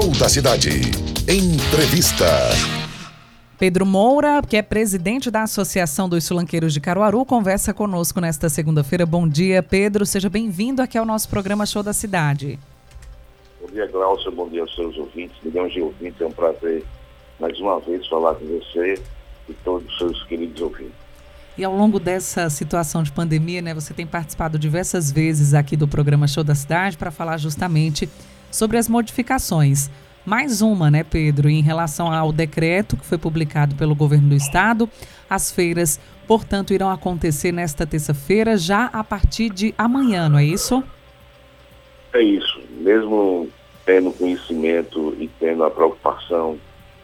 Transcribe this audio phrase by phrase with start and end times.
[0.00, 0.70] Show da Cidade.
[1.28, 2.24] Entrevista.
[3.58, 9.04] Pedro Moura, que é presidente da Associação dos Sulanqueiros de Caruaru, conversa conosco nesta segunda-feira.
[9.04, 10.06] Bom dia, Pedro.
[10.06, 12.60] Seja bem-vindo aqui ao nosso programa Show da Cidade.
[13.60, 14.30] Bom dia, Glaucio.
[14.30, 16.20] Bom dia aos seus ouvintes, milhões de ouvintes.
[16.20, 16.84] É um prazer,
[17.40, 19.02] mais uma vez, falar com você
[19.48, 20.94] e todos os seus queridos ouvintes.
[21.56, 25.88] E ao longo dessa situação de pandemia, né, você tem participado diversas vezes aqui do
[25.88, 28.08] programa Show da Cidade para falar justamente
[28.50, 29.90] sobre as modificações.
[30.24, 34.88] Mais uma, né, Pedro, em relação ao decreto que foi publicado pelo governo do estado.
[35.28, 40.84] As feiras, portanto, irão acontecer nesta terça-feira, já a partir de amanhã, não é isso?
[42.12, 42.60] É isso.
[42.80, 43.48] Mesmo
[43.86, 46.58] tendo conhecimento e tendo a preocupação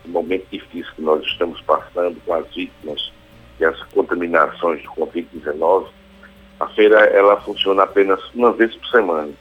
[0.05, 3.11] do momento difícil que nós estamos passando com as vítimas
[3.59, 5.87] e as contaminações de Covid-19,
[6.61, 9.33] a feira ela funciona apenas uma vez por semana.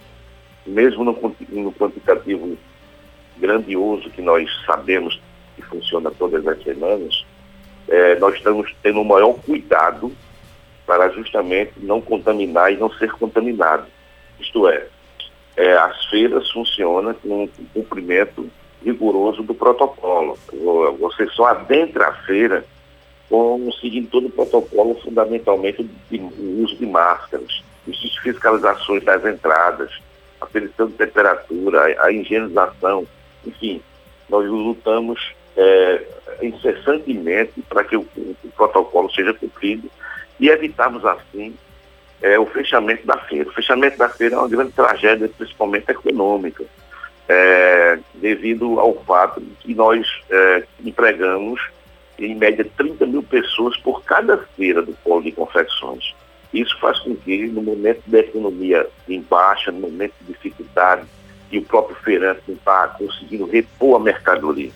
[0.66, 2.58] Mesmo no, no quantitativo
[3.38, 5.20] grandioso que nós sabemos
[5.56, 7.26] que funciona todas as semanas,
[7.88, 10.12] é, nós estamos tendo o maior cuidado
[10.86, 13.86] para justamente não contaminar e não ser contaminado.
[14.40, 14.88] Isto é,
[15.56, 18.50] é as feiras funcionam com o cumprimento
[18.84, 20.38] rigoroso do protocolo.
[21.00, 22.66] Você só adentra a feira
[23.30, 29.92] com seguindo todo o protocolo, fundamentalmente o uso de máscaras, as fiscalizações das entradas,
[30.44, 33.06] aferição de temperatura, a, higienização,
[33.46, 33.82] enfim,
[34.30, 36.02] nós lutamos é,
[36.42, 39.90] incessantemente para que o, o, o, protocolo seja cumprido
[40.40, 41.56] e evitarmos assim
[42.22, 43.50] é, o fechamento da feira.
[43.50, 46.64] O fechamento da feira é uma grande tragédia, principalmente econômica,
[47.28, 51.62] é, devido ao fato de que nós é, empregamos
[52.18, 56.14] em média 30 mil pessoas por cada feira do polo de confecções.
[56.54, 61.08] Isso faz com que, no momento da economia em baixa, no momento de dificuldade,
[61.52, 64.72] e o próprio feirante não está conseguindo repor a mercadoria.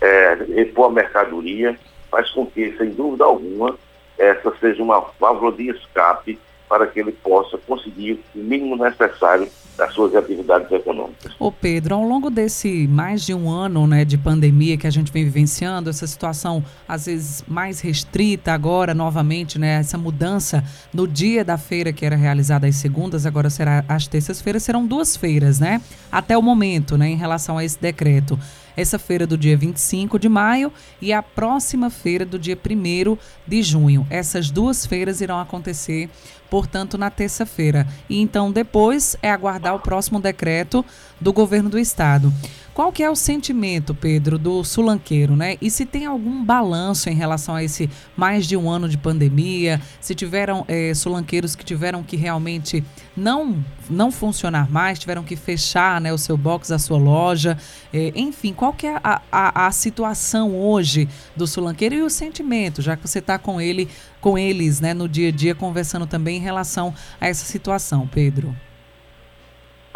[0.00, 1.78] É, repor a mercadoria
[2.10, 3.78] faz com que, sem dúvida alguma,
[4.18, 9.92] essa seja uma válvula de escape para que ele possa conseguir o mínimo necessário das
[9.92, 11.32] suas atividades econômicas.
[11.38, 15.12] Ô Pedro, ao longo desse mais de um ano né, de pandemia que a gente
[15.12, 21.44] vem vivenciando, essa situação às vezes mais restrita agora novamente, né, essa mudança no dia
[21.44, 25.80] da feira que era realizada às segundas, agora será às terças-feiras, serão duas feiras, né?
[26.10, 28.38] Até o momento, né, em relação a esse decreto
[28.76, 33.16] essa feira do dia 25 de maio e a próxima feira do dia 1
[33.46, 34.06] de junho.
[34.10, 36.10] Essas duas feiras irão acontecer,
[36.50, 37.86] portanto, na terça-feira.
[38.08, 40.84] E então depois é aguardar o próximo decreto
[41.20, 42.32] do governo do estado.
[42.76, 45.56] Qual que é o sentimento, Pedro, do sulanqueiro, né?
[45.62, 49.80] E se tem algum balanço em relação a esse mais de um ano de pandemia?
[49.98, 52.84] Se tiveram é, sulanqueiros que tiveram que realmente
[53.16, 57.56] não não funcionar mais, tiveram que fechar né, o seu box, a sua loja.
[57.94, 62.82] É, enfim, qual que é a, a, a, situação hoje do sulanqueiro e o sentimento,
[62.82, 63.88] já que você está com ele,
[64.20, 68.54] com eles, né, no dia a dia, conversando também em relação a essa situação, Pedro?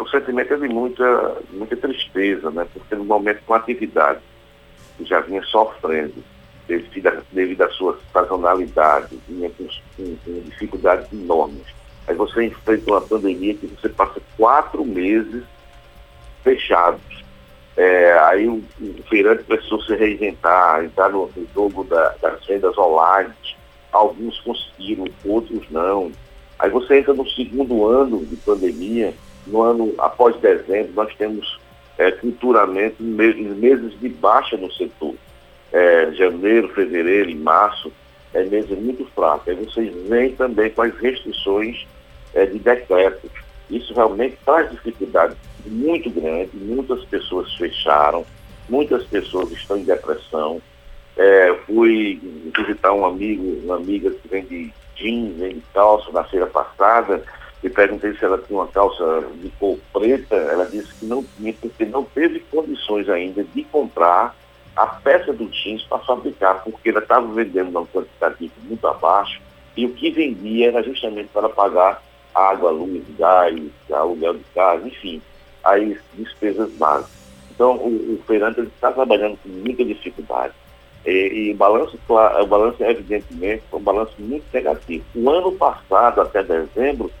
[0.01, 2.67] o sentimento é de muita, muita tristeza, né?
[2.73, 4.19] Porque no momento com atividade
[5.01, 6.23] já vinha sofrendo,
[6.67, 11.65] devido, a, devido à sua sazonalidade, vinha com, com, com dificuldades enormes.
[12.07, 15.43] Aí você enfrenta uma pandemia que você passa quatro meses
[16.43, 17.23] fechados.
[17.81, 22.77] É, aí o, o, feirante precisou se reinventar, entrar no, no jogo da, das vendas
[22.77, 23.33] online.
[23.91, 26.11] Alguns conseguiram, outros não.
[26.59, 29.15] Aí você entra no segundo ano de pandemia,
[29.47, 31.59] no ano após dezembro, nós temos
[31.97, 35.15] é, culturalmente meses de baixa no setor.
[35.73, 37.91] É, janeiro, fevereiro e março
[38.31, 39.47] é meses muito fracos.
[39.47, 41.87] Aí vocês vêm também com as restrições
[42.35, 43.31] é, de decretos.
[43.71, 45.35] Isso realmente traz dificuldade
[45.69, 48.25] muito grande, muitas pessoas fecharam,
[48.69, 50.61] muitas pessoas estão em depressão.
[51.17, 52.19] É, fui
[52.57, 57.23] visitar um amigo, uma amiga que vende jeans, vende calça na feira passada,
[57.63, 61.53] e perguntei se ela tinha uma calça de cor preta, ela disse que não tinha,
[61.53, 64.35] porque não teve condições ainda de comprar
[64.75, 69.41] a peça do jeans para fabricar, porque ela estava vendendo uma quantidade muito abaixo,
[69.75, 72.01] e o que vendia era justamente para pagar
[72.33, 73.59] água, luz, gás,
[73.91, 75.21] aluguel de casa, enfim,
[75.63, 77.21] aí despesas básicas.
[77.53, 80.53] Então, o, o feirante está trabalhando com muita dificuldade.
[81.05, 85.03] E, e o, balanço, o balanço, evidentemente, foi um balanço muito negativo.
[85.15, 87.11] O ano passado, até dezembro,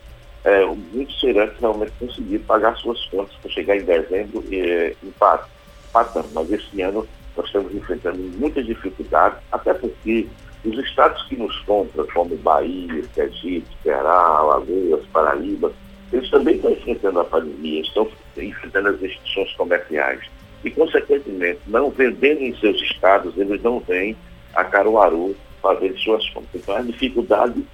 [0.43, 6.29] é, muitos feirantes realmente conseguiram pagar suas contas para chegar em dezembro é, empatando.
[6.33, 10.27] Mas esse ano nós estamos enfrentando muitas dificuldades, até porque
[10.63, 15.71] os estados que nos compram, como Bahia, Sergipe, Ceará, Alagoas, Paraíba,
[16.11, 20.21] eles também estão enfrentando a pandemia, estão enfrentando as restrições comerciais
[20.63, 24.15] e, consequentemente, não vendendo em seus estados, eles não vêm
[24.53, 26.61] a Caruaru fazer suas compras.
[26.61, 27.65] Então, a dificuldade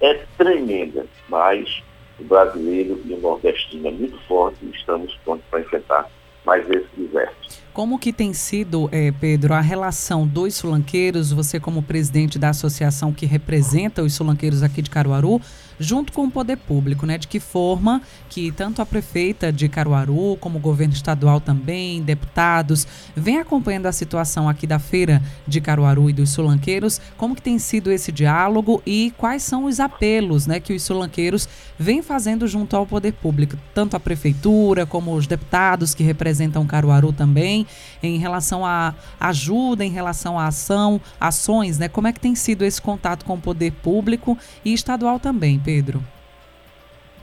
[0.00, 1.82] é tremenda, mas
[2.18, 6.10] o brasileiro e o nordestino é muito forte e estamos prontos para enfrentar
[6.44, 7.66] mais esse diverso.
[7.72, 13.12] Como que tem sido, eh, Pedro, a relação dos sulanqueiros, você como presidente da associação
[13.12, 15.42] que representa os sulanqueiros aqui de Caruaru,
[15.78, 17.18] junto com o poder público, né?
[17.18, 22.86] De que forma que tanto a prefeita de Caruaru, como o governo estadual também, deputados,
[23.14, 27.58] vem acompanhando a situação aqui da feira de Caruaru e dos sulanqueiros, como que tem
[27.58, 32.76] sido esse diálogo e quais são os apelos, né, que os sulanqueiros vêm fazendo junto
[32.76, 37.66] ao poder público, tanto a prefeitura como os deputados que representam Caruaru também,
[38.02, 41.88] em relação à ajuda, em relação à ação, ações, né?
[41.88, 46.00] Como é que tem sido esse contato com o poder público e estadual também, Pedro?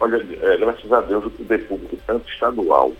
[0.01, 2.91] Olha, é, graças a Deus, o poder público, tanto estadual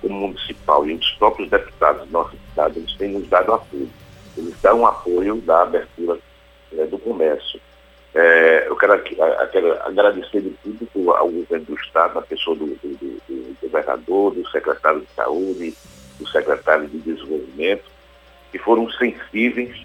[0.00, 3.90] como municipal e os próprios deputados da nossa cidade, eles têm nos dado apoio.
[4.38, 6.18] Eles dão apoio da abertura
[6.78, 7.60] é, do comércio.
[8.14, 9.02] É, eu quero,
[9.50, 14.48] quero, agradecer de tudo ao governo do Estado, na pessoa do, do, do governador, do
[14.50, 15.74] secretário de Saúde,
[16.20, 17.90] do secretário de Desenvolvimento,
[18.52, 19.84] que foram sensíveis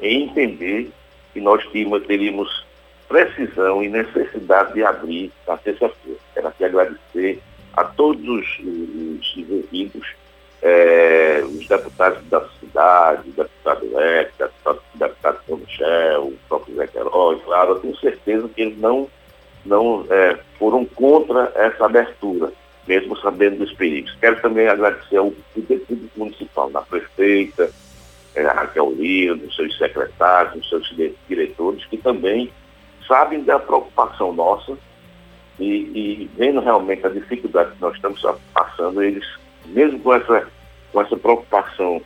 [0.00, 0.90] em entender
[1.34, 1.62] que nós
[2.06, 2.59] teríamos
[3.10, 6.20] precisão e necessidade de abrir na terça-feira.
[6.32, 7.42] Quero aqui agradecer
[7.72, 10.14] a todos os, envolvidos,
[10.62, 16.86] eh, os deputados da cidade, o deputado Hector, o deputado São Michel, o próprio Zé
[16.86, 19.08] Queiroz, claro, eu tenho certeza que eles não,
[19.66, 22.52] não eh, foram contra essa abertura
[22.86, 24.16] mesmo sabendo dos perigos.
[24.20, 25.80] Quero também agradecer ao Poder
[26.16, 27.70] Municipal, da prefeita,
[28.34, 30.96] é, Raquel Lira, dos seus secretários, dos seus
[31.28, 32.50] diretores, que também
[33.10, 34.78] sabem da preocupação nossa
[35.58, 38.22] e, e, vendo realmente a dificuldade que nós estamos
[38.54, 39.26] passando, eles,
[39.66, 40.46] mesmo com essa,
[40.92, 42.00] com essa preocupação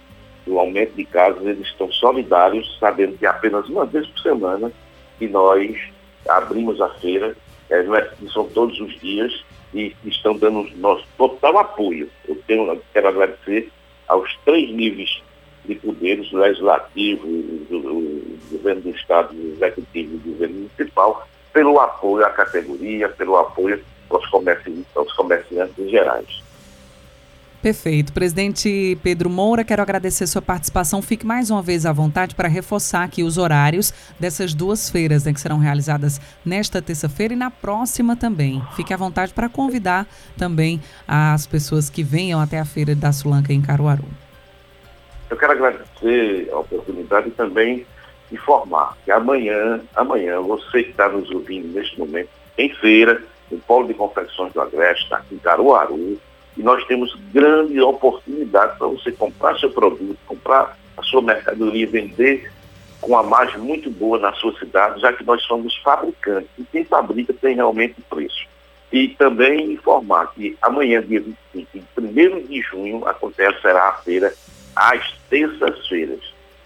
[0.46, 4.72] do aumento de casos, eles estão solidários, sabendo que apenas uma vez por semana
[5.18, 5.76] que nós
[6.26, 7.36] abrimos a feira,
[7.68, 12.08] é, não é, são todos os dias, e estão dando nosso total apoio.
[12.26, 13.70] Eu tenho, quero agradecer
[14.08, 15.22] aos três níveis
[15.66, 21.78] de poderes, o legislativo, o, governo do Estado, o executivo e o governo municipal, pelo
[21.78, 26.44] apoio à categoria, pelo apoio aos comerciantes, aos comerciantes gerais.
[27.64, 28.12] Perfeito.
[28.12, 31.00] Presidente Pedro Moura, quero agradecer sua participação.
[31.00, 33.90] Fique mais uma vez à vontade para reforçar aqui os horários
[34.20, 38.62] dessas duas feiras né, que serão realizadas nesta terça-feira e na próxima também.
[38.76, 40.06] Fique à vontade para convidar
[40.36, 40.78] também
[41.08, 44.04] as pessoas que venham até a feira da Sulanca em Caruaru.
[45.30, 47.86] Eu quero agradecer a oportunidade e também
[48.30, 52.28] informar que amanhã, amanhã, você que está nos ouvindo neste momento,
[52.58, 56.18] em feira, no Polo de Confecções do Agreste, aqui em Caruaru,
[56.56, 62.52] e nós temos grande oportunidade para você comprar seu produto, comprar a sua mercadoria, vender
[63.00, 66.48] com a margem muito boa na sua cidade, já que nós somos fabricantes.
[66.58, 68.46] E quem fabrica tem realmente preço.
[68.92, 71.22] E também informar que amanhã, dia
[71.52, 74.32] 25, 1 de junho, acontecerá a feira
[74.74, 76.20] às terças-feiras.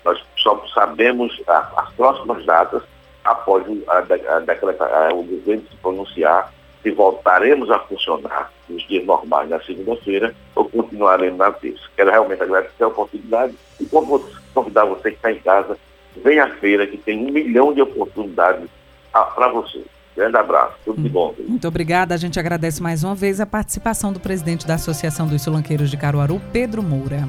[0.05, 2.82] Nós só sabemos as próximas datas
[3.25, 6.52] após o governo se pronunciar
[6.82, 11.82] se voltaremos a funcionar nos dias normais na segunda-feira ou continuaremos na terça.
[11.96, 15.76] Quero realmente agradecer a oportunidade e convidar você que está em casa,
[16.16, 18.68] venha à feira que tem um milhão de oportunidades
[19.12, 19.82] ah, para você.
[20.16, 21.32] Grande abraço, tudo de bom.
[21.38, 22.14] Muito obrigada.
[22.14, 25.97] A gente agradece mais uma vez a participação do presidente da Associação dos Solanqueiros de
[25.97, 27.28] Caruaru, Pedro Moura.